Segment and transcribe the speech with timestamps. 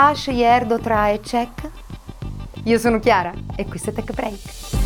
[0.00, 1.68] Ash Yerdo trae check?
[2.62, 4.77] Io sono Chiara e questo è Tech Break.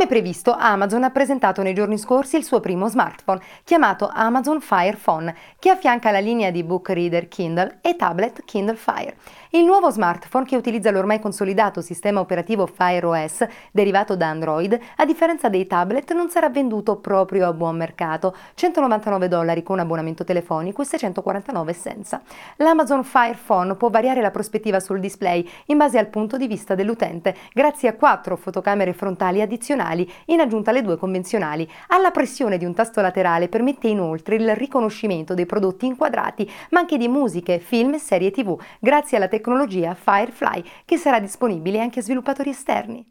[0.00, 4.96] Come previsto, Amazon ha presentato nei giorni scorsi il suo primo smartphone, chiamato Amazon Fire
[4.96, 9.16] Phone, che affianca la linea di book reader Kindle e tablet Kindle Fire.
[9.50, 15.04] Il nuovo smartphone, che utilizza l'ormai consolidato sistema operativo Fire OS, derivato da Android, a
[15.04, 20.80] differenza dei tablet, non sarà venduto proprio a buon mercato, 199 dollari con abbonamento telefonico
[20.80, 22.22] e 649 senza.
[22.56, 26.74] L'Amazon Fire Phone può variare la prospettiva sul display in base al punto di vista
[26.74, 29.88] dell'utente, grazie a quattro fotocamere frontali addizionali,
[30.26, 31.68] in aggiunta alle due convenzionali.
[31.88, 36.96] Alla pressione di un tasto laterale permette inoltre il riconoscimento dei prodotti inquadrati, ma anche
[36.96, 42.02] di musiche, film e serie tv, grazie alla tecnologia Firefly che sarà disponibile anche a
[42.02, 43.04] sviluppatori esterni.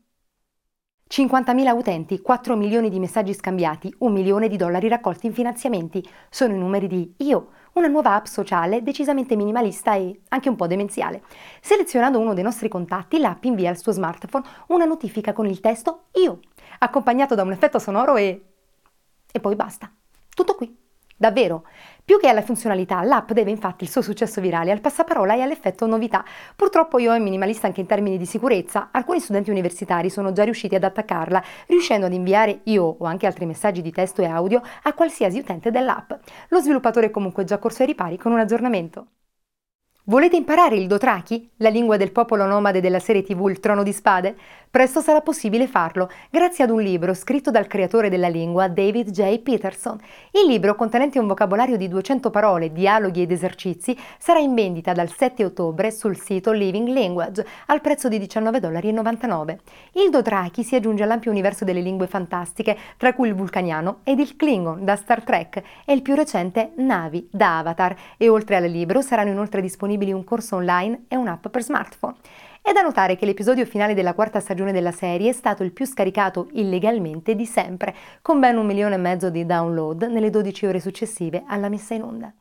[1.09, 6.07] 50.000 utenti, 4 milioni di messaggi scambiati, 1 milione di dollari raccolti in finanziamenti.
[6.29, 10.67] Sono i numeri di Io, una nuova app sociale decisamente minimalista e anche un po'
[10.67, 11.23] demenziale.
[11.61, 16.05] Selezionando uno dei nostri contatti, l'app invia al suo smartphone una notifica con il testo
[16.13, 16.39] Io,
[16.79, 18.43] accompagnato da un effetto sonoro e...
[19.31, 19.91] e poi basta.
[20.33, 20.88] Tutto qui.
[21.19, 21.65] Davvero.
[22.05, 25.85] Più che alla funzionalità, l'app deve infatti il suo successo virale al passaparola e all'effetto
[25.85, 26.23] novità.
[26.55, 28.87] Purtroppo io è minimalista anche in termini di sicurezza.
[28.93, 33.45] Alcuni studenti universitari sono già riusciti ad attaccarla, riuscendo ad inviare io o anche altri
[33.45, 36.13] messaggi di testo e audio a qualsiasi utente dell'app.
[36.47, 39.07] Lo sviluppatore è comunque già corso ai ripari con un aggiornamento.
[40.09, 43.93] Volete imparare il Dothraki, la lingua del popolo nomade della serie TV Il Trono di
[43.93, 44.35] Spade?
[44.71, 49.39] Presto sarà possibile farlo, grazie ad un libro scritto dal creatore della lingua, David J.
[49.39, 49.97] Peterson.
[50.29, 55.11] Il libro, contenente un vocabolario di 200 parole, dialoghi ed esercizi, sarà in vendita dal
[55.11, 59.57] 7 ottobre sul sito Living Language, al prezzo di 19,99 dollari.
[59.93, 64.35] Il Dothraki si aggiunge all'ampio universo delle lingue fantastiche, tra cui il vulcaniano ed il
[64.35, 69.01] Klingon da Star Trek e il più recente Navi da Avatar, e oltre al libro
[69.01, 72.17] saranno inoltre disponibili un corso online e un'app per smartphone.
[72.61, 75.85] È da notare che l'episodio finale della quarta stagione della serie è stato il più
[75.85, 80.79] scaricato illegalmente di sempre, con ben un milione e mezzo di download nelle 12 ore
[80.79, 82.33] successive alla messa in onda.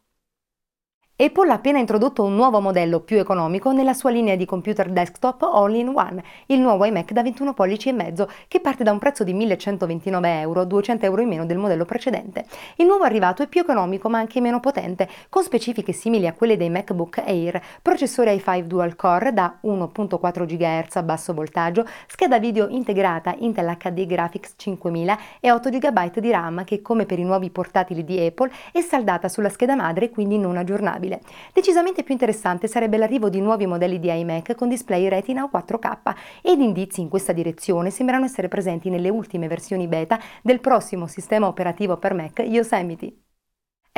[1.20, 5.42] Apple ha appena introdotto un nuovo modello più economico nella sua linea di computer desktop
[5.52, 9.34] all-in-one, il nuovo iMac da 21 pollici e mezzo, che parte da un prezzo di
[9.34, 12.44] 1129 euro, 200 euro in meno del modello precedente.
[12.76, 16.56] Il nuovo arrivato è più economico ma anche meno potente, con specifiche simili a quelle
[16.56, 22.68] dei MacBook Air, processore i5 dual core da 1.4 GHz a basso voltaggio, scheda video
[22.68, 27.50] integrata Intel HD Graphics 5000 e 8 GB di RAM che, come per i nuovi
[27.50, 31.20] portatili di Apple, è saldata sulla scheda madre e quindi non aggiornabile possibile.
[31.52, 36.14] Decisamente più interessante sarebbe l'arrivo di nuovi modelli di iMac con display Retina o 4K
[36.42, 41.46] ed indizi in questa direzione sembrano essere presenti nelle ultime versioni beta del prossimo sistema
[41.46, 43.27] operativo per Mac Yosemite.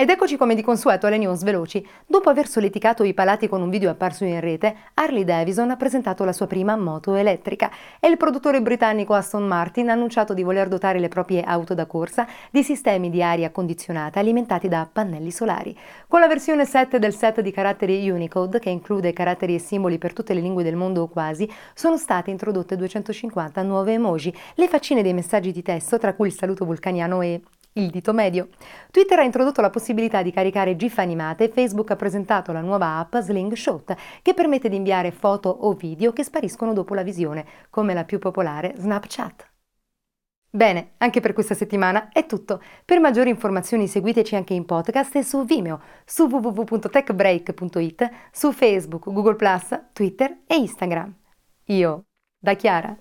[0.00, 1.86] Ed eccoci come di consueto alle news veloci.
[2.06, 6.24] Dopo aver solleticato i palati con un video apparso in rete, Harley Davidson ha presentato
[6.24, 10.68] la sua prima moto elettrica e il produttore britannico Aston Martin ha annunciato di voler
[10.68, 15.76] dotare le proprie auto da corsa di sistemi di aria condizionata alimentati da pannelli solari.
[16.08, 20.14] Con la versione 7 del set di caratteri Unicode, che include caratteri e simboli per
[20.14, 25.02] tutte le lingue del mondo o quasi, sono state introdotte 250 nuove emoji, le faccine
[25.02, 27.42] dei messaggi di testo, tra cui il saluto vulcaniano e
[27.74, 28.48] il dito medio.
[28.90, 32.98] Twitter ha introdotto la possibilità di caricare GIF animate e Facebook ha presentato la nuova
[32.98, 37.94] app Slingshot che permette di inviare foto o video che spariscono dopo la visione, come
[37.94, 39.48] la più popolare Snapchat.
[40.52, 42.60] Bene, anche per questa settimana è tutto.
[42.84, 49.36] Per maggiori informazioni seguiteci anche in podcast e su Vimeo, su www.techbreak.it, su Facebook, Google
[49.92, 51.14] Twitter e Instagram.
[51.66, 52.04] Io,
[52.36, 52.96] da Chiara.